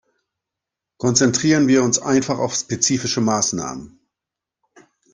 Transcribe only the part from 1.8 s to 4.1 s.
uns einfach auf spezifische Maßnahmen.